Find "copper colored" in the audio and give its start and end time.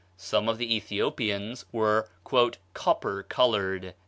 2.73-3.93